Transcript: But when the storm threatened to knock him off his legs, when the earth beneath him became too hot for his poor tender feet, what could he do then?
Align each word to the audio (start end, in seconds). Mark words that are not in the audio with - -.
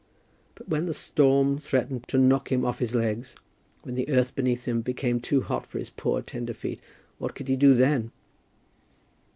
But 0.55 0.67
when 0.67 0.87
the 0.87 0.95
storm 0.95 1.59
threatened 1.59 2.07
to 2.07 2.17
knock 2.17 2.51
him 2.51 2.65
off 2.65 2.79
his 2.79 2.95
legs, 2.95 3.35
when 3.83 3.93
the 3.93 4.09
earth 4.09 4.33
beneath 4.33 4.65
him 4.67 4.81
became 4.81 5.19
too 5.19 5.41
hot 5.41 5.63
for 5.63 5.77
his 5.77 5.91
poor 5.91 6.23
tender 6.23 6.55
feet, 6.55 6.81
what 7.19 7.35
could 7.35 7.47
he 7.47 7.55
do 7.55 7.75
then? 7.75 8.09